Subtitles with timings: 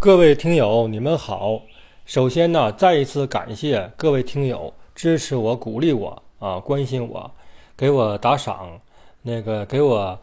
[0.00, 1.60] 各位听友，你们好。
[2.04, 7.28] 首先呢，再一次感谢各位听友支持我、鼓励我啊，关心我，
[7.76, 8.80] 给我打赏，
[9.22, 10.16] 那个给我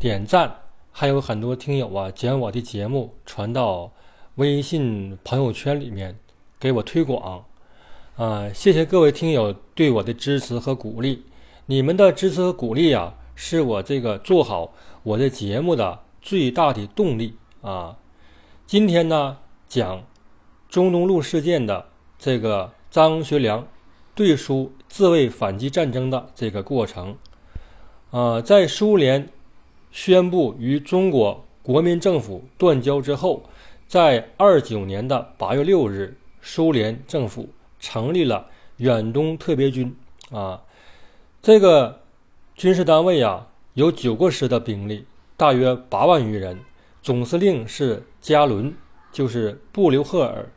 [0.00, 0.50] 点赞，
[0.90, 3.92] 还有很多听友啊，将我的节目传到
[4.36, 6.18] 微信朋友圈里面，
[6.58, 7.44] 给我推广。
[8.16, 11.22] 啊，谢谢各位听友对我的支持和鼓励。
[11.66, 17.98] 你们的支持和鼓励啊，是我这个做好我的节目的最大的动力啊。
[18.66, 19.36] 今天呢，
[19.68, 20.02] 讲
[20.70, 21.86] 中东路事件的
[22.18, 23.68] 这个张学良
[24.14, 27.14] 对苏自卫反击战争的这个过程。
[28.10, 29.28] 啊，在苏联
[29.92, 33.42] 宣布与中国国民政府断交之后，
[33.86, 38.46] 在二九年的八月六日，苏联政府成立了
[38.78, 39.94] 远东特别军。
[40.30, 40.62] 啊，
[41.42, 42.00] 这个
[42.54, 45.04] 军事单位啊，有九个师的兵力，
[45.36, 46.58] 大约八万余人。
[47.04, 48.74] 总司令是加伦，
[49.12, 50.48] 就是布留赫尔。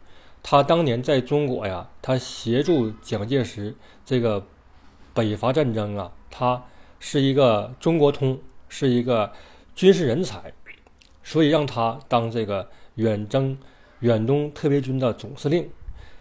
[0.41, 4.41] 他当年在中国呀，他协助蒋介石这个
[5.13, 6.63] 北伐战争啊，他
[7.01, 8.39] 是一个中国通，
[8.69, 9.29] 是一个
[9.75, 10.53] 军事人才，
[11.21, 13.57] 所以让他当这个远征
[13.99, 15.69] 远东特别军的总司令。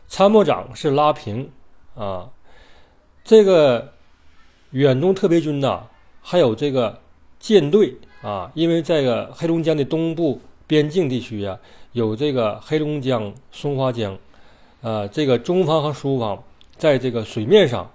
[0.08, 1.52] 参谋长是拉平
[1.94, 2.28] 啊。
[3.22, 3.92] 这个
[4.70, 5.84] 远东特别军呐，
[6.20, 7.00] 还有这个
[7.38, 7.96] 舰队。
[8.26, 11.56] 啊，因为这个黑龙江的东部边境地区啊，
[11.92, 14.18] 有这个黑龙江、松花江，
[14.80, 16.42] 呃，这个中方和苏方
[16.76, 17.88] 在这个水面上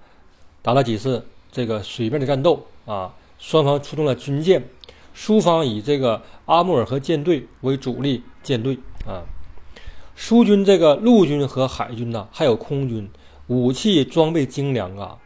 [0.62, 4.64] 打了几次这个水面的战斗啊，双方出动了军舰，
[5.14, 9.28] 苏方以这个阿穆尔河舰队为主力舰队啊，
[10.16, 13.10] 苏军这个陆军和海军呐，还有空军，
[13.48, 15.18] 武器装备精良啊，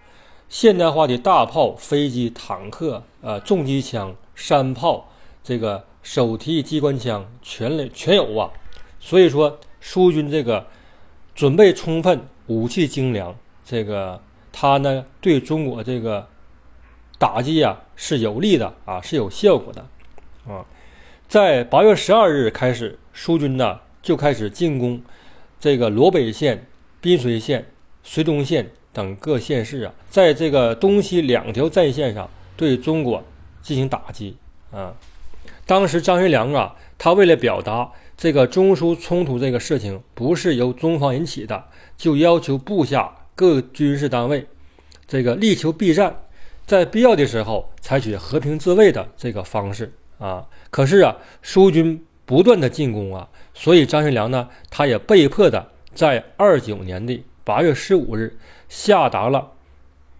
[0.49, 4.15] 现代化的大炮、飞机、坦克，呃，重机枪。
[4.35, 5.09] 山炮，
[5.43, 8.51] 这个手提机关枪全垒全有啊，
[8.99, 10.67] 所以说苏军这个
[11.33, 16.27] 准备充分，武器精良，这个他呢对中国这个
[17.17, 19.87] 打击啊是有利的啊，是有效果的
[20.47, 20.65] 啊。
[21.27, 25.01] 在八月十二日开始，苏军呢就开始进攻
[25.59, 26.67] 这个罗北县、
[27.01, 27.65] 滨水县、
[28.05, 33.23] 绥东县等各县市啊，在这个东西两条战线上对中国。
[33.65, 34.37] 进行打击
[34.71, 34.93] 啊！
[35.65, 41.65] 当时张学良啊，他为了表达这个中苏冲突这个事情不是由中方引起的，
[41.97, 44.45] 就要求部下各军事单位
[45.07, 46.15] 这个力求避战，
[46.67, 50.45] 在必要的时候采取和平自卫的这个方式啊。
[50.69, 58.37] 可是啊，苏军不断的进攻啊，所以张学良呢，他也被迫的在二九年的八月十五日
[58.69, 59.53] 下达了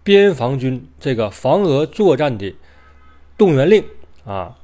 [0.02, 2.52] 边防军这个防俄作战的。
[3.38, 3.84] 动员令
[4.24, 4.56] 啊，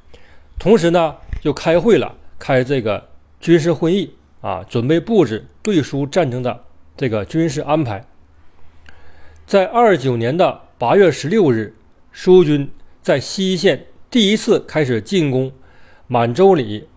[0.59, 3.09] 同时呢，又开会了，开这个
[3.41, 6.65] 军事会议啊，准备布置对苏战争的
[6.97, 8.05] 这个军事安排。
[9.47, 11.75] 在二九年的八月十六日，
[12.13, 12.71] 苏军
[13.03, 15.53] 在西线第一次开始进攻
[16.07, 16.89] 满洲里、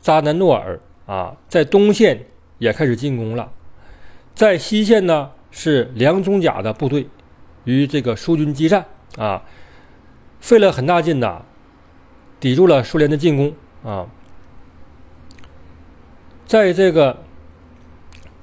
[0.00, 2.26] 扎南诺尔啊，在东线
[2.58, 3.50] 也开始进攻了。
[4.34, 7.08] 在西线呢，是梁中甲的部队
[7.64, 8.84] 与这个苏军激战
[9.16, 9.42] 啊。
[10.44, 11.40] 费了很大劲呐，
[12.38, 14.06] 抵住了苏联的进攻啊！
[16.44, 17.22] 在这个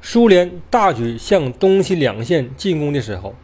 [0.02, 3.36] 苏联大举向东西两线进攻的时候，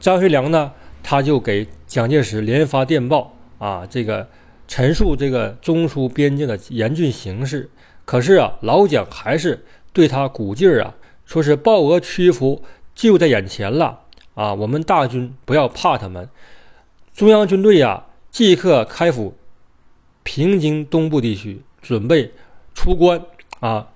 [0.00, 4.28] 张学良呢，他就给蒋介石连发电报啊，这个
[4.66, 7.70] 陈述这个中苏边境的严峻形势。
[8.04, 12.64] 可是啊，老蒋还是对他鼓劲儿啊，说是报俄屈服
[12.96, 14.00] 就在眼前了
[14.34, 16.28] 啊，我们大军不要怕他们。
[17.14, 19.34] 中央军队呀，即刻开赴
[20.22, 22.32] 平津东部地区，准备
[22.74, 23.22] 出关
[23.60, 23.88] 啊，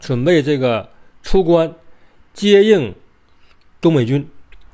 [0.00, 0.88] 准备这个
[1.22, 1.72] 出关
[2.32, 2.94] 接应
[3.80, 4.28] 东北军。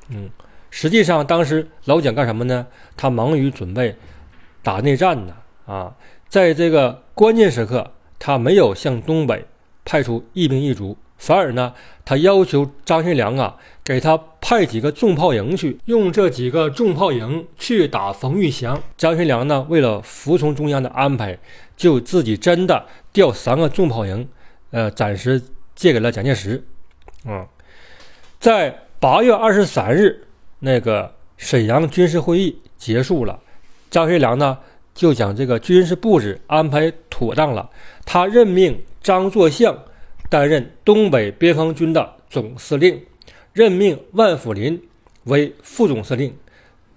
[0.09, 0.29] 嗯，
[0.71, 2.65] 实际上当时老蒋干什么呢？
[2.97, 3.95] 他忙于准备
[4.63, 5.35] 打内战呢。
[5.65, 5.95] 啊，
[6.27, 9.45] 在这个关键时刻，他没有向东北
[9.85, 10.97] 派出一兵一卒。
[11.19, 11.73] 反而呢，
[12.05, 18.81] 他要求张学良啊，给他派几个重炮营去，用这几个重炮营去打冯玉祥。
[18.97, 21.37] 张学良呢，为了服从中央的安排，
[21.75, 24.27] 就自己真的调三个重炮营，
[24.71, 25.41] 呃，暂时
[25.75, 26.63] 借给了蒋介石。
[27.25, 27.45] 啊，
[28.39, 30.25] 在八月二十三日，
[30.59, 33.37] 那个沈阳军事会议结束了，
[33.91, 34.57] 张学良呢
[34.95, 37.69] 就将这个军事布置安排妥当了，
[38.05, 39.77] 他任命张作相。
[40.29, 43.01] 担任东北边防军的总司令，
[43.51, 44.81] 任命万福林
[45.23, 46.35] 为副总司令，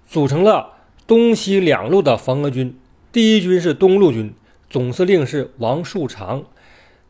[0.07, 0.73] 组成了
[1.07, 2.77] 东西两路的防俄军。
[3.11, 4.33] 第一军是东路军，
[4.69, 6.43] 总司令是王树常；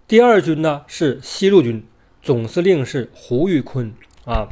[0.07, 1.85] 第二军呢是西路军，
[2.21, 3.93] 总司令是胡玉坤。
[4.25, 4.47] 啊，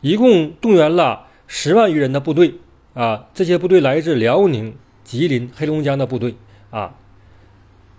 [0.00, 2.54] 一共动员了十万余人的部队。
[2.94, 4.74] 啊，这些部队来自辽宁、
[5.04, 6.34] 吉林、黑龙江的部队。
[6.70, 6.94] 啊，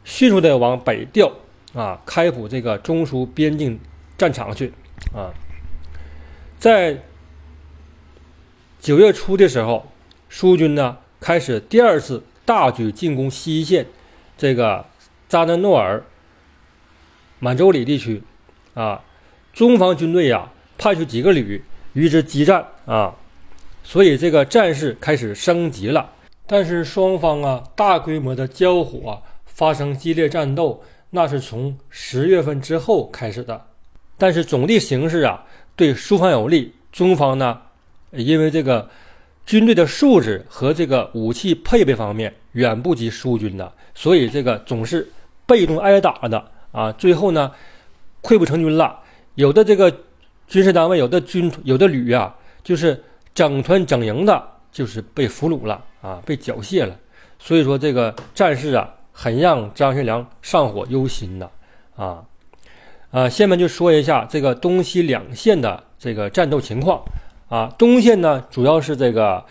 [0.04, 1.32] 迅速的往北调
[1.74, 3.80] 啊，开普这个中苏边境
[4.18, 4.72] 战场去
[5.14, 5.34] 啊，
[6.58, 7.04] 在
[8.80, 9.88] 九月初的时候，
[10.30, 13.88] 苏军呢开始第二次大举进攻西线
[14.38, 14.86] 这个
[15.28, 16.04] 扎纳诺尔。
[17.40, 18.24] 满洲里地区，
[18.74, 19.04] 啊，
[19.52, 21.62] 中方军队呀，派出几个旅
[21.92, 23.16] 与之激战啊，
[23.84, 26.12] 所以这个战事开始升级了。
[26.48, 30.82] 但是双方啊，大规模的交火发生激烈战斗，
[31.16, 33.68] 那是从十月份之后开始的。
[34.18, 35.46] 但是总的形势啊，
[35.76, 36.74] 对苏方有利。
[36.92, 37.60] 中方呢，
[38.12, 38.90] 因为这个
[39.46, 45.08] 军队的素质和这个武器配备方面远不及苏军的，所以这个总是
[45.46, 46.52] 被动挨打的。
[46.72, 47.52] 啊，最后呢，
[48.22, 49.00] 溃不成军了。
[49.36, 49.92] 有的这个
[50.48, 56.96] 军事单位，有的军，有的旅啊，就是整团整营的，就是被俘虏了啊，被缴械了。
[57.40, 61.50] 所以说这个战事啊，很让张学良上火忧心的
[61.96, 62.26] 啊。
[63.12, 67.02] 啊，下面就说一下这个东西两线的这个战斗情况
[67.48, 67.74] 啊。
[67.78, 69.46] 东线呢，主要是这个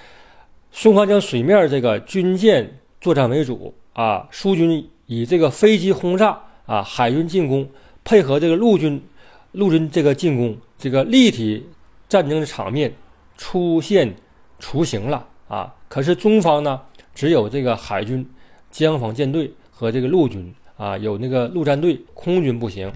[0.71, 6.39] 松花江水面这个军舰作战为主啊，苏军以这个飞机轰炸。
[6.65, 7.69] 啊，海军进攻
[8.05, 9.05] 配合这个陆军，
[9.51, 11.67] 陆军这个进攻，这个立体
[12.09, 12.95] 战争的场面
[13.37, 14.15] 出现
[14.61, 15.75] 雏形了啊！
[15.89, 16.81] 可是中方呢，
[17.17, 18.25] 只有这个海军
[18.73, 22.91] 江防舰队和这个陆军啊，有那个陆战队，空军不行。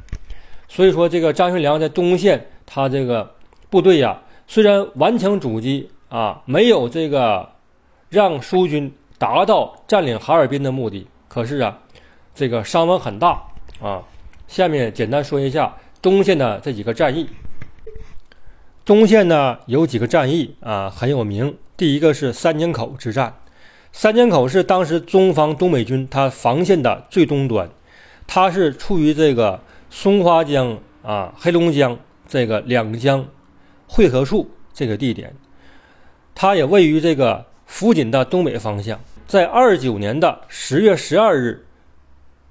[0.66, 3.32] 所以说，这个张学良在东线，他这个
[3.70, 7.48] 部队呀，虽然顽强阻击啊，没有这个
[8.08, 11.78] 让苏军达到占领哈尔滨的目的，可是啊，
[12.34, 13.40] 这个伤亡很大。
[13.80, 14.02] 啊，
[14.48, 17.28] 下面简单说一下东线的这几个战役。
[18.84, 23.34] 东线呢有几个战役啊很有名，第一个是三江口之战。
[23.98, 27.66] 三江口是当时中方东北军他防线的最东端，
[28.26, 29.58] 它是处于这个
[29.88, 31.98] 松花江啊、黑龙江
[32.28, 33.26] 这个两江
[33.86, 35.34] 汇合处这个地点，
[36.34, 39.00] 它也位于这个福锦的东北方向。
[39.26, 41.64] 在二九年的十月十二日。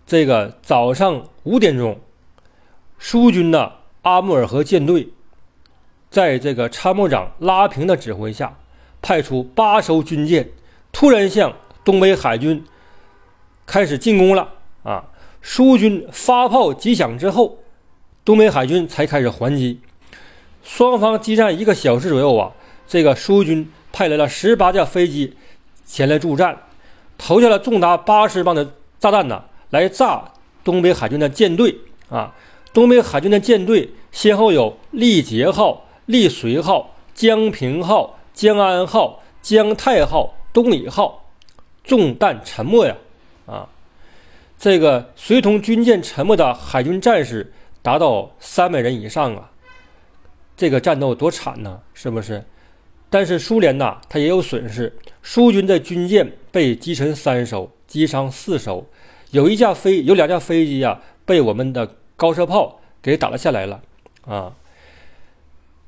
[0.07, 1.99] 这个早上五点钟，
[2.97, 3.71] 苏军的
[4.01, 5.09] 阿穆尔河舰队，
[6.09, 8.57] 在这个参谋长拉平的指挥下，
[9.01, 10.49] 派出八艘军舰，
[10.97, 11.53] 突然向
[11.83, 12.63] 东北海军
[13.65, 14.47] 开始进攻了。
[14.81, 15.03] 啊，
[15.41, 17.57] 苏军发炮几响之后，
[18.23, 19.81] 东北海军才开始还击。
[20.63, 22.49] 双方激战一个小时左右啊，
[22.87, 25.35] 这个苏军派来了十八架飞机
[25.85, 26.57] 前来助战，
[27.17, 29.43] 投下了重达八十磅的炸弹呢。
[29.71, 30.31] 来炸
[30.63, 31.75] 东北海军的舰队
[32.07, 32.33] 啊！
[32.71, 41.25] 东北海军的舰队先后有力捷号、力随号、江平号、江安号、江泰号、东里号，
[41.83, 42.95] 中弹沉没呀！
[43.45, 43.67] 啊，
[44.57, 49.51] 这个随同军舰沉没的海军战士达到三百人以上啊！
[50.55, 52.41] 这个战斗多惨呐，是不是？
[53.09, 58.85] 但是苏联呐，它也有损失，苏军的军舰被击沉三艘，击伤四艘。
[59.31, 63.81] 有一架飞，有两架飞机呀，被我们的高射炮给打了下来了，
[64.25, 64.53] 啊！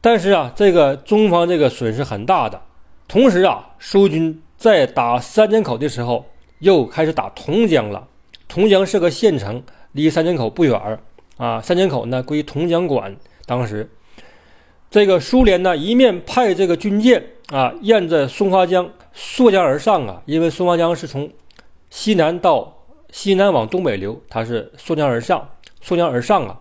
[0.02, 2.62] 但是啊，这个中方这个损失很大的。
[3.08, 6.26] 同时啊，苏军在打三江口的时候，
[6.60, 8.08] 又开始打同江了。
[8.48, 9.62] 同江是个县城，
[9.92, 11.00] 离三江口不远儿
[11.38, 11.62] 啊。
[11.62, 13.16] 三江口呢归同江管。
[13.46, 13.90] 当时，
[14.90, 21.30] 这个苏联呢一面派这个军舰啊，沿着松花江溯江而上啊，因为松花江是从
[21.90, 22.74] 西南到。
[23.10, 25.50] 西南往东北流，它是溯江而上，
[25.82, 26.60] 溯江而上啊！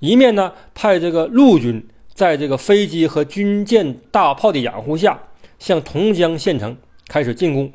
[0.00, 5.16] 一面呢派这个陆军在这个飞机和军舰大炮的掩护下，
[5.60, 6.76] 向同江县城
[7.08, 7.72] 开始进攻。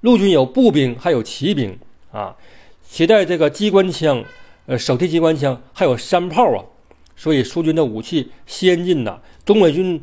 [0.00, 1.78] 陆军有步兵，还有骑兵
[2.12, 2.36] 啊，
[2.82, 4.24] 携带这个机关枪，
[4.66, 6.64] 呃，手提机关枪，还有山炮啊。
[7.16, 10.02] 所以苏军的武器先进呐，东北军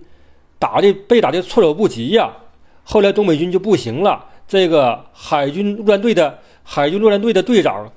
[0.60, 2.32] 打的被打的措手不及呀。
[2.84, 6.40] 后来东北军就不行了，这个海军陆战队的。
[6.70, 7.90] 海军陆战队的队长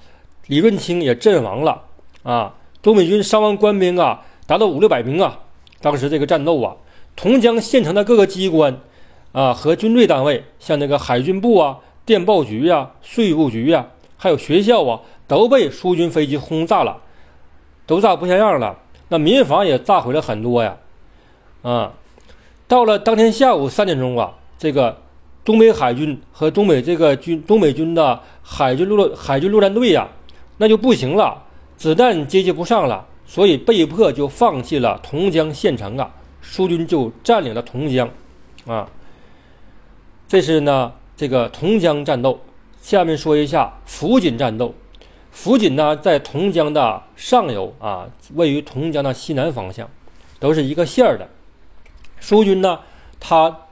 [0.46, 1.82] 李润清也阵亡了
[2.22, 2.54] 啊！
[2.80, 5.40] 东北军伤亡官兵啊，达到五六百名啊！
[5.80, 6.76] 当时这个战斗啊，
[7.16, 8.78] 同江县城的各个机关
[9.32, 16.99] 啊和军队单位，像那个海军部啊、电报局啊、税务局啊，还有学校啊，都被苏军飞机轰炸了，
[17.87, 18.76] 都炸不像样了。
[19.08, 20.76] 那民房也炸毁了很多呀！
[21.62, 21.92] 啊，
[22.68, 24.96] 到了当天下午三点钟啊，这个。
[25.42, 30.06] 东北海军和东北这个军东北军的海军陆海军陆战队呀，
[30.58, 31.42] 那就不行了。
[31.78, 36.08] 子弹接济不上了，所以被迫就放弃了同江县城啊，
[36.42, 38.08] 苏军就占领了同江，
[38.66, 38.87] 啊，
[40.30, 42.38] 这是呢这个同江战斗。
[42.80, 44.72] 下面说一下福锦战斗。
[45.32, 49.90] 福锦呢在同江的上游啊，位于同江的西南方向，
[50.38, 51.28] 都是一个线儿的。
[52.20, 52.78] 苏军呢，
[53.18, 53.66] 他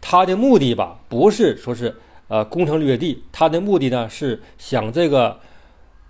[0.00, 1.94] 他的目的吧，不是说是
[2.28, 5.38] 呃攻城略地，他的目的呢是想这个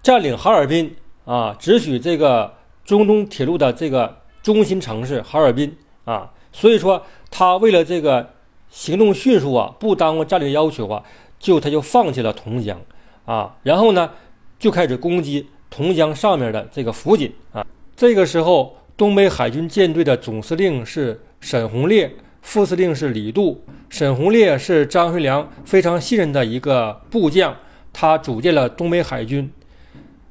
[0.00, 6.30] 占领哈尔滨啊，只许这个中东铁路的这个中心城市哈尔滨啊。
[6.52, 8.33] 所以说，他为了这个
[8.74, 11.00] 行动迅速啊，不耽误战略要求啊。
[11.38, 12.80] 就他就放弃了同江，
[13.26, 14.10] 啊，然后呢，
[14.58, 17.64] 就开始攻击同江上面的这个福锦啊。
[17.94, 23.62] 这个时候，东北海军舰队的总司令是沈鸿烈，副司令是李杜。
[23.90, 27.54] 沈鸿烈是张学良非常信任的一个部将，
[27.92, 29.52] 他组建了东北海军。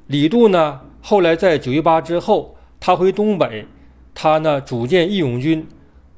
[0.07, 3.67] 李杜呢，后来在九一八之后，他回东北，
[4.15, 5.67] 他呢组建义勇军，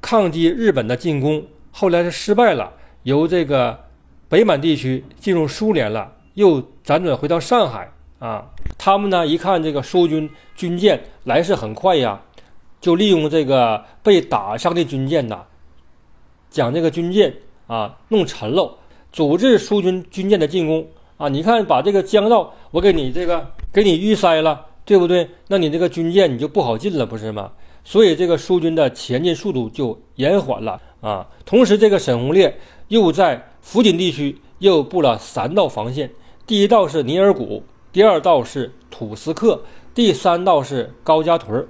[0.00, 1.44] 抗击日本的进攻，
[1.78, 3.78] 后来是失败了，由这个。
[4.28, 8.44] 北满地区进入苏联了，又辗转回到上海啊。
[8.76, 12.20] 他们呢一看这个苏军军舰来势很快呀，
[12.80, 15.44] 就利用这个被打伤的军舰呐，
[16.50, 17.32] 将这个军舰
[17.68, 18.76] 啊弄沉了，
[19.12, 20.84] 阻止苏军军舰的进攻
[21.18, 21.28] 啊。
[21.28, 25.30] 你看，把这个江道我给你这个给你淤塞了，对不对？
[25.46, 27.52] 那你这个军舰你就不好进了，不是吗？
[27.84, 31.26] 所以这个苏军的前进速度就延缓了啊。
[31.44, 32.58] 同时，这个沈鸿烈
[32.88, 33.50] 又在。
[33.66, 36.08] 福锦地区又布了三道防线，
[36.46, 39.60] 第一道是尼尔谷，第二道是土斯克，
[39.92, 41.66] 第三道是高加屯。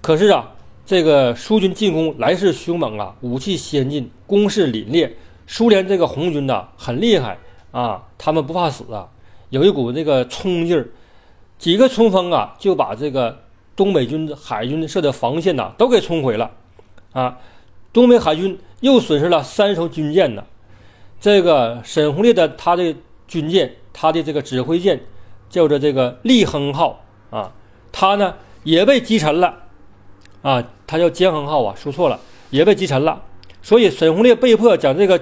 [0.00, 0.52] 可是啊，
[0.84, 5.08] 这个苏军进攻来势凶猛啊，武器先进，攻势凛冽。
[5.46, 7.38] 苏联这个红军呐很厉害
[7.70, 9.08] 啊，他们不怕死啊，
[9.50, 10.88] 有一股这个冲劲儿，
[11.56, 13.44] 几个冲锋啊就把这个
[13.76, 16.50] 东北军海军设的防线呐都给冲毁了
[17.12, 17.38] 啊。
[17.96, 20.44] 东北海军又损失了三艘军舰呢。
[21.18, 22.94] 这个沈鸿烈的他的
[23.26, 25.00] 军舰，他的这个指挥舰
[25.48, 27.50] 叫做这个立亨号啊，
[27.90, 28.34] 他呢
[28.64, 29.62] 也被击沉了
[30.42, 33.22] 啊，他叫江亨号啊，说错了，也被击沉了。
[33.62, 35.18] 所以沈鸿烈被迫将这个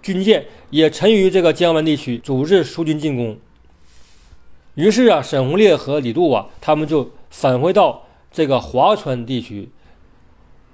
[0.00, 3.36] 军舰也沉于这个江湾地区，阻止苏军进攻。
[4.76, 9.68] 于是啊，沈鸿烈和李杜啊，他们就返回到这个华川地区，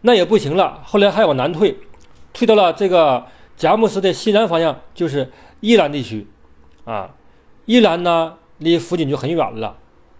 [0.03, 1.77] 那也不行了，后来还往南退，
[2.33, 3.27] 退到了这个。
[3.55, 5.31] 佳木斯的西南方向就是
[5.61, 6.27] 伊兰地区，
[6.85, 7.15] 啊，
[7.67, 9.77] 伊兰呢离福锦就很远了，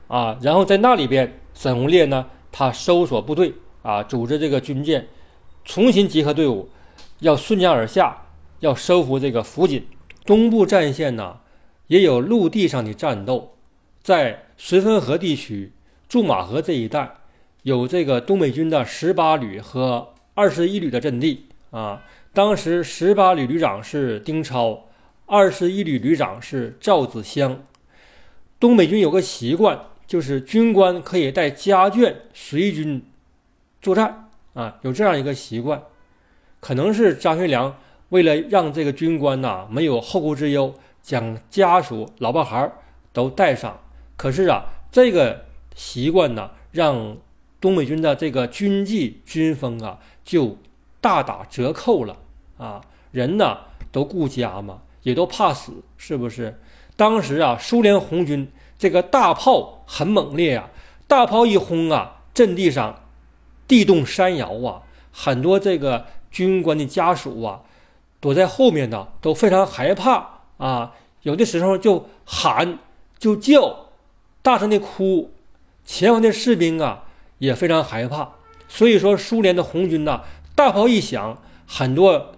[0.07, 5.09] 啊，然后在那里边，沈鸿烈呢他搜索部队，啊，组织这个军舰，
[5.65, 6.69] 重新集合队伍，
[7.21, 8.17] 要顺江而下，
[8.61, 9.89] 要收复这个福锦。
[10.25, 11.39] 东部战线呢
[11.89, 13.57] 也有陆地上的战斗，
[14.03, 15.73] 在绥芬河地区、
[16.07, 17.11] 驻马河这一带，
[17.63, 22.03] 有这个东北军的十八旅和二十一旅的阵地，啊。
[22.35, 24.89] 当时十八旅旅长是丁超，
[25.27, 27.63] 二十一旅旅长是赵子湘。
[28.59, 33.05] 东北军有个习惯，就是军官可以带家眷随军
[33.83, 35.83] 作战啊，有这样一个习惯。
[36.59, 37.77] 可能是张学良
[38.09, 42.73] 为了让这个军官呐没有后顾之忧，将家属、老婆孩儿
[43.13, 43.79] 都带上。
[44.17, 47.19] 可是啊，这个习惯呢，让
[47.63, 50.59] 东北军的这个军纪军风啊就
[51.01, 52.19] 大打折扣了。
[52.59, 53.59] 啊，人呢
[53.91, 56.61] 都顾家嘛，也都怕死，是不是？
[56.97, 58.47] 当时啊，苏联红军
[58.79, 60.71] 这个大炮很猛烈啊，
[61.09, 63.03] 大炮一轰啊，阵地上
[63.67, 67.63] 地动山摇啊，很多这个军官的家属啊，
[68.21, 72.79] 躲在后面呢，都非常害怕啊，有的时候就喊
[73.19, 73.87] 就叫，
[74.41, 75.33] 大声的哭，
[75.85, 77.07] 前方的士兵啊
[77.43, 78.31] 也非常害怕。
[78.69, 80.23] 所以说，苏联的红军呐，
[80.55, 82.37] 大炮一响，很多。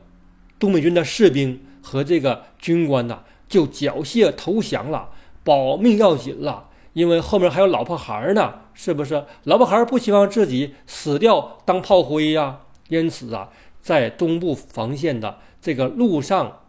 [0.58, 5.10] 东北军的士兵和这个军官呐，就缴械投降了，
[5.42, 9.26] 保命要紧了，因为后面还有老婆孩儿呢，是不是？
[9.42, 12.60] 老婆孩儿不希望自己死掉当炮灰呀。
[12.88, 13.50] 因此啊，
[13.82, 16.60] 在东部防线的这个路上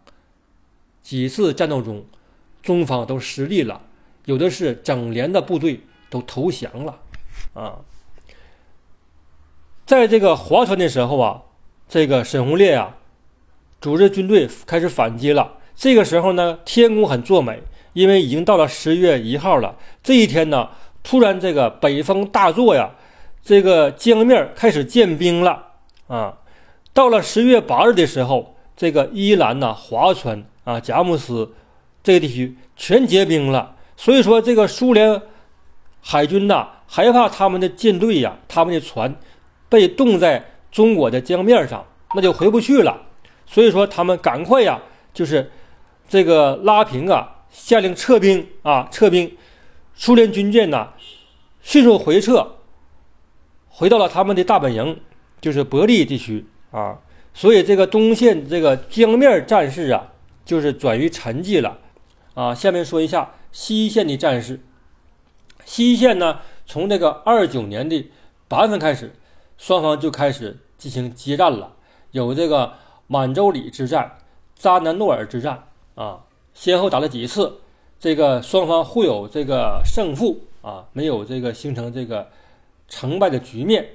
[1.02, 2.04] 几次战斗中，
[2.62, 3.84] 中方都失利了，
[4.26, 7.00] 有的是整连的部队都投降了
[7.54, 7.80] 啊。
[9.86, 11.42] 在这个划船的时候啊，
[11.88, 12.96] 这个沈鸿烈呀。
[13.82, 15.54] 组织军队开始反击了。
[15.76, 17.62] 这个时候呢，天公很作美，
[17.94, 19.76] 因为已经到了十月一号了。
[20.02, 20.70] 这一天呢，
[21.04, 22.90] 突然这个北风大作呀，
[23.44, 25.68] 这个江面开始见冰了
[26.08, 26.36] 啊。
[26.94, 31.54] 到了十月八日的时候，这个伊兰呐、华川啊、佳木斯
[32.02, 33.76] 这个地区全结冰了。
[33.96, 35.22] 所以说，这个苏联
[36.02, 39.14] 海军呐害怕他们的舰队呀，他们的船
[39.76, 40.42] 被冻在
[40.72, 42.98] 中国的江面上，那就回不去了。
[43.46, 44.80] 所以说他们赶快呀，
[45.14, 45.52] 就是
[46.08, 49.36] 这个拉平啊，下令撤兵啊，撤兵。
[49.94, 50.94] 苏联军舰呐，
[51.62, 52.56] 迅速回撤，
[53.68, 54.98] 回到了他们的大本营，
[55.42, 57.00] 就是伯利地区啊。
[57.34, 60.14] 所以这个东线这个江面战事啊，
[60.46, 61.78] 就是转于沉寂了
[62.34, 62.56] 啊。
[62.56, 64.62] 下面说一下西线的战事。
[65.66, 68.10] 西线呢，从这个二九年的
[68.48, 69.14] 八月份开始，
[69.58, 71.74] 双方就开始进行接战了，
[72.12, 72.74] 有这个
[73.08, 74.18] 满洲里之战、
[74.56, 76.22] 扎南诺尔之战啊，
[76.54, 77.60] 先后打了几次。
[77.98, 82.30] 这个双方互有这个胜负啊，没有这个形成这个
[82.88, 83.90] 成败的局面。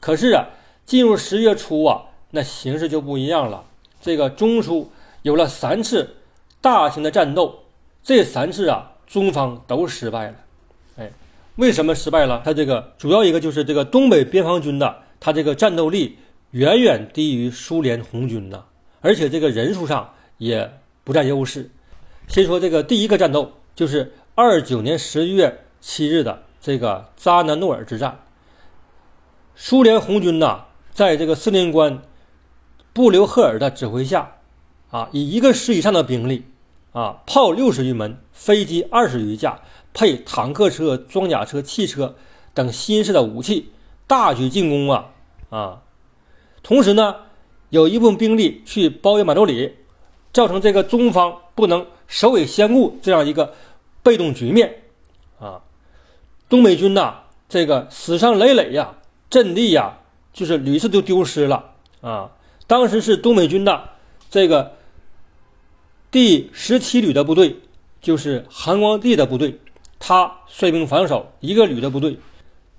[0.00, 0.48] 可是啊，
[0.84, 3.64] 进入十月初啊，那形势就不一样了。
[4.00, 4.90] 这个中苏
[5.20, 6.16] 有了三次
[6.60, 7.60] 大型的战斗，
[8.02, 10.34] 这三次啊，中方都失败了。
[10.96, 11.10] 哎，
[11.56, 12.40] 为什么失败了？
[12.44, 16.16] 他这个主要一个就是这个东北边防军的，他这个战斗力
[16.52, 18.64] 远远低于苏联红军呐，
[19.00, 21.70] 而且这个人数上也不占优势。
[22.26, 28.18] 先说这个第一个战斗，就是二九年十一月七日的这个扎南诺尔之战。
[29.54, 32.02] 苏联红军呐，在这个司令官
[32.94, 34.36] 布留赫尔的指挥下，
[34.90, 36.46] 啊，以一个师以上的兵力，
[36.92, 39.60] 啊，炮六十余门，飞机二十余架，
[39.94, 42.14] 配坦克车、装甲车、汽车
[42.54, 43.70] 等新式的武器，
[44.06, 45.10] 大举进攻啊
[45.50, 45.82] 啊！
[46.62, 47.16] 同时呢，
[47.70, 49.74] 有一部分兵力去包围满洲里，
[50.32, 51.86] 造成这个中方不能。
[52.08, 53.54] 首尾相顾这样一个
[54.02, 54.82] 被动局面
[55.40, 55.62] 啊，
[56.46, 58.96] 东北军呐，这个死伤累累呀，
[59.30, 61.72] 阵地呀，就是屡次都丢失了
[62.02, 62.32] 啊。
[62.66, 63.90] 当时是东北军的
[64.28, 64.72] 这个
[66.10, 67.60] 第十七旅的部队，
[68.02, 69.58] 就是韩光帝的部队，
[70.04, 72.18] 他率兵防守一个旅的部队。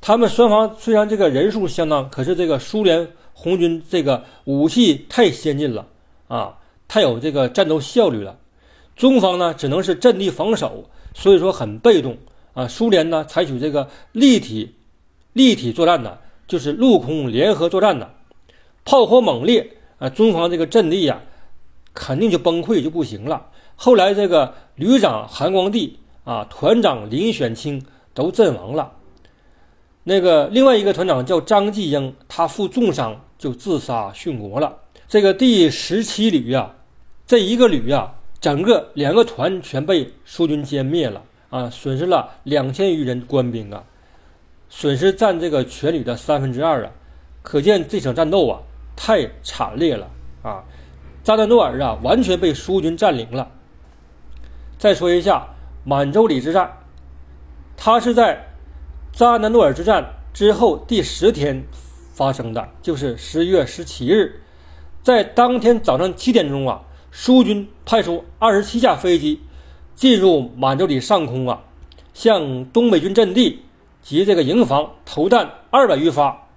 [0.01, 5.87] 他们双方虽然这个人数相当，可是这个苏联红军这个武器太先进了
[6.27, 8.37] 啊，太有这个战斗效率了。
[8.97, 12.17] 中方呢只能是阵地防守，所以说很被动
[12.53, 12.67] 啊。
[12.67, 14.75] 苏联呢采取这个立体
[15.31, 18.09] 立体作战呢，就是陆空联合作战呢，
[18.83, 21.21] 炮火猛烈啊，中方这个阵地呀
[21.93, 23.47] 肯定就崩溃就不行了。
[23.77, 28.93] 后来这个旅长韩光帝啊，团长林选清都阵亡了。
[30.03, 34.77] 那个另外一个团长叫张继英，他负重伤就自杀殉国了。
[35.07, 36.73] 这个第十七旅呀，
[37.25, 38.15] 这一个旅呀。
[38.41, 43.81] 整个两个团全被苏军歼灭了啊，损失了两千余人官兵啊，
[44.67, 46.91] 损失占这个全旅的三分之二啊，
[47.41, 48.59] 可见这场战斗啊
[48.97, 50.09] 太惨烈了
[50.41, 50.61] 啊！
[51.23, 53.49] 扎达诺尔啊完全被苏军占领了。
[54.77, 55.47] 再说一下
[55.83, 56.77] 满洲里之战，
[57.75, 58.47] 它是在
[59.11, 61.63] 扎达诺尔之战之后第十天
[62.13, 64.41] 发生的，就是十一月十七日，
[65.01, 66.83] 在当天早上七点钟啊。
[67.15, 69.39] 苏军派出二十七架飞机
[69.93, 71.61] 进入满洲里上空啊，
[72.11, 73.61] 向东北军阵地
[74.01, 76.47] 及这个营房投弹二百余发。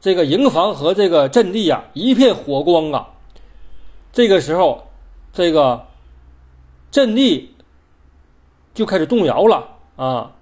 [0.00, 3.10] 这个营房和这个阵地呀，一片火光啊。
[4.14, 4.88] 这个时候，
[5.30, 5.88] 这个
[6.90, 7.54] 阵地
[8.74, 10.32] 就开始动摇了啊。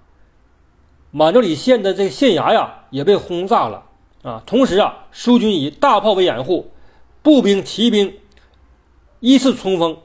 [1.11, 3.83] 满洲里县的这个县衙呀，也被轰炸了
[4.21, 4.43] 啊。
[4.45, 6.71] 同时啊，苏军以大炮为掩护，
[7.21, 8.13] 步兵、骑兵。
[9.19, 9.97] 依次冲锋，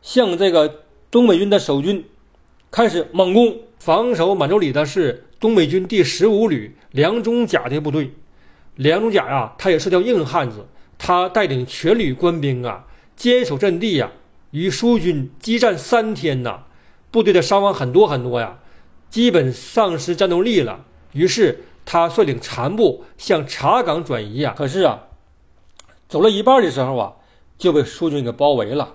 [0.00, 2.04] 向这个东北军的守军
[2.70, 3.56] 开始猛攻。
[3.78, 8.10] 防守满洲里的是东北军第十五旅梁中甲的部队。
[8.74, 14.10] 梁中甲呀，他也是条硬汉子，他带领全旅官兵啊，坚守阵地呀，
[14.50, 16.64] 与苏军激战三天呐，
[17.16, 18.58] 部队的伤亡很多很多呀，
[19.08, 20.84] 基本丧失战斗力了。
[21.12, 24.52] 于是他率领残部向茶岗转移呀。
[24.54, 25.00] 可是啊，
[26.10, 27.14] 走了一半的时候啊。
[27.58, 28.86] 就被苏军给包围了，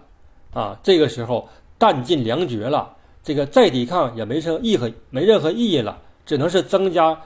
[0.54, 7.20] 啊，这个时候弹尽粮绝了，这个再抵抗也没什么意和没任何意义了，只能是增加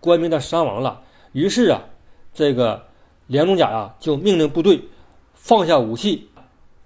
[0.00, 1.02] 官兵的伤亡了。
[1.32, 1.82] 于是啊，
[2.32, 2.82] 这个
[3.26, 4.80] 梁中甲呀就命令部队
[5.34, 6.30] 放下武器，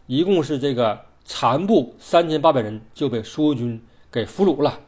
[0.09, 3.83] 一共是这个残部三千八百人就被苏军
[4.13, 4.81] 给俘虏了。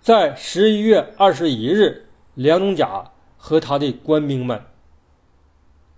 [0.00, 4.60] 在十一月二十一日，梁中甲和他的官兵们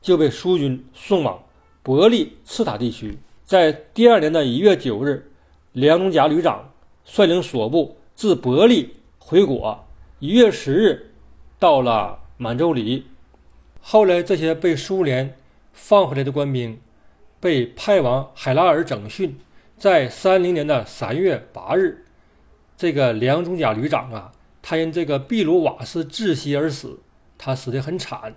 [0.01, 1.43] 就被苏军送往。
[1.83, 5.31] 伯利次塔地区，在第二年的一月九日，
[5.73, 6.73] 梁中甲旅长
[7.05, 9.85] 率领所部自伯利回国。
[10.19, 11.13] 一月十日，
[11.59, 13.07] 到了满洲里。
[13.81, 15.37] 后来，这些被苏联
[15.73, 16.81] 放回来的官兵
[17.41, 19.39] 被派往海拉尔整训。
[19.77, 22.05] 在三零年的三月八日，
[22.77, 27.01] 这个梁中甲旅长啊，他因这个壁炉瓦斯窒息而死，
[27.37, 28.35] 他死得很惨。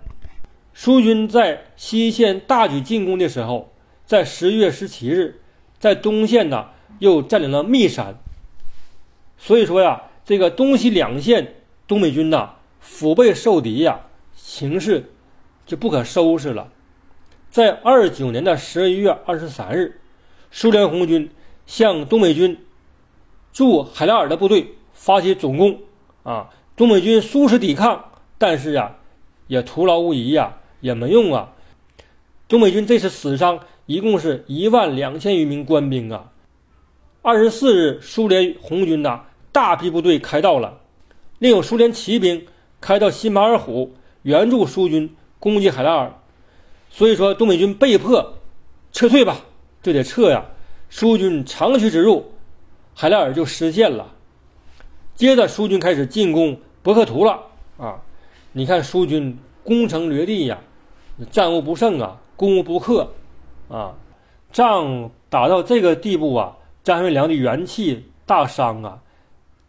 [0.74, 3.72] 苏军在西线大举进攻的时候，
[4.04, 5.40] 在十月十七日，
[5.78, 8.14] 在东线呢又占领了密山。
[9.38, 11.54] 所以说呀，这个东西两线
[11.88, 14.00] 东北军呐，腹背受敌呀，
[14.36, 15.10] 形势
[15.64, 16.70] 就不可收拾了。
[17.50, 20.00] 在二九年的十一月二十三日，
[20.52, 21.28] 苏联红军
[21.66, 22.56] 向东北军
[23.52, 25.80] 驻海拉尔的部队发起总攻。
[26.22, 28.98] 啊，东北军殊死抵抗，但是啊，
[29.48, 31.52] 也徒劳无遗呀，也没用啊。
[32.46, 36.30] 东北军这次死伤一共是一万两千余名官兵啊。
[37.22, 40.78] 二十四日，苏联红军呐大批部队开到了，
[41.40, 42.46] 另有苏联骑兵
[42.80, 46.14] 开到新马尔虎援助苏军攻击海拉尔。
[46.90, 48.34] 所以说，东北军被迫
[48.92, 49.38] 撤退吧，
[49.82, 50.44] 就得撤呀。
[50.90, 52.32] 苏军长驱直入，
[52.94, 54.12] 海拉尔就失陷了。
[55.14, 57.40] 接着，苏军开始进攻博克图了
[57.78, 58.00] 啊！
[58.52, 60.58] 你看，苏军攻城略地呀，
[61.30, 63.08] 战无不胜啊，攻无不克
[63.68, 63.94] 啊。
[64.50, 68.98] 仗打到这个地步啊，张学良的元气大伤啊，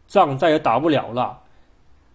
[0.08, 1.40] 仗再也打不了了。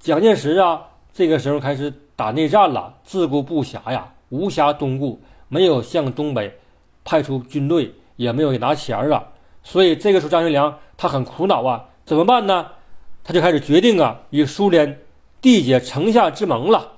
[0.00, 0.82] 蒋介石啊，
[1.14, 4.12] 这个时候开始打内战了，自顾不暇呀。
[4.30, 6.58] 无暇东顾，没有向东北
[7.04, 9.24] 派出军队，也没有拿钱儿啊，
[9.62, 12.66] 所以这个时候张学良他很苦恼啊，怎么办呢？
[13.22, 15.00] 他就开始决定啊，与苏联
[15.42, 16.92] 缔结城下之盟了。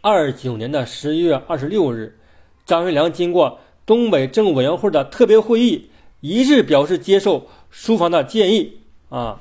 [0.00, 2.18] 二九年的十一月二十六日，
[2.64, 9.40] 张学良经过东北政务委员会的特别会议，一致表示接受苏方的建议啊，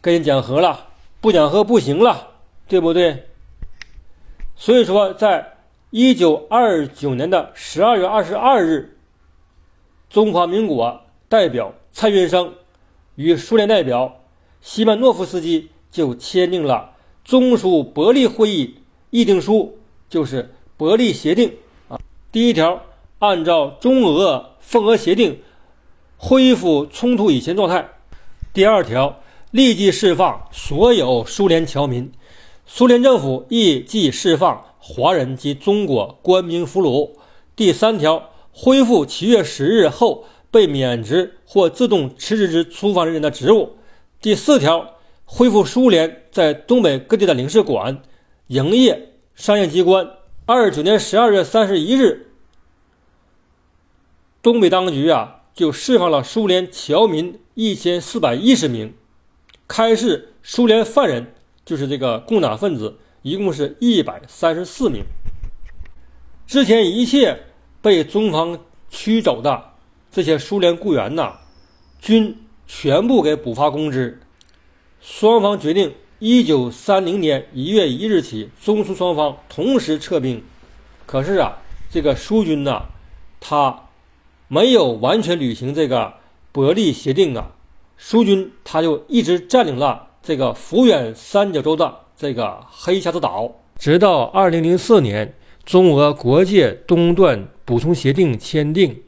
[0.00, 0.88] 跟人讲和了，
[1.20, 2.30] 不讲和不行了，
[2.66, 3.28] 对不对？
[4.58, 5.58] 所以说，在
[5.90, 8.96] 一九二九年的十二月二十二日，
[10.08, 12.54] 中华民国代表蔡元生
[13.16, 14.22] 与苏联代表
[14.62, 18.76] 西曼诺夫斯基就签订了中苏伯利会议
[19.10, 21.52] 议定书，就是伯利协定
[21.88, 22.00] 啊。
[22.32, 22.82] 第一条，
[23.18, 25.42] 按照中俄奉俄协定，
[26.16, 27.84] 恢复冲突以前状态；
[28.54, 32.10] 第二条，立即释放所有苏联侨民。
[32.68, 37.12] 苏联政府亦即释放华人及中国官兵俘虏。
[37.54, 43.76] 第三条，恢复七月十日后被免职或自动辞职之出访人员的职务。
[44.20, 48.02] 第四条，恢复苏联在东北各地的领事馆、
[48.48, 50.10] 营业商业机关。
[50.44, 52.32] 二十九年十二月三十一日，
[54.42, 58.92] 东北当局啊就释放了苏联侨民一千四百一十名，
[59.68, 61.32] 开释苏联犯人。
[61.66, 65.02] 就是这个共党分子，一共是一百三十四名。
[66.46, 67.42] 之前一切
[67.82, 68.56] 被中方
[68.88, 69.72] 驱走的
[70.12, 71.40] 这些苏联雇员呐，
[72.00, 74.20] 均全部给补发工资。
[75.00, 80.40] 双方决定，一九三零年一月一日起，中苏双方同时撤兵。
[81.04, 81.58] 可是啊，
[81.90, 82.86] 这个苏军呐，
[83.40, 83.88] 他
[84.46, 86.14] 没有完全履行这个
[86.52, 87.50] 伯利协定啊，
[87.98, 90.05] 苏军他就一直占领了。
[90.26, 95.32] 这个福远三角洲的这个黑匣子岛，直到二零零四年
[95.64, 99.00] 中俄国界东段补充协定签订，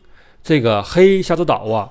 [0.44, 1.90] 这个黑匣子岛啊，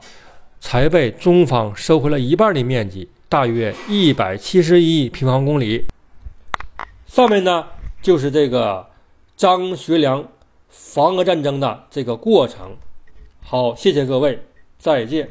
[0.61, 5.83] 才被中方收回了一半的面积，大约一百七十一平方公里。
[7.05, 7.65] 上面呢
[8.01, 8.87] 就是这个
[9.35, 10.25] 张学良
[10.69, 12.77] 防俄战争的这个过程。
[13.43, 14.39] 好，谢谢各位，
[14.77, 15.29] 再见。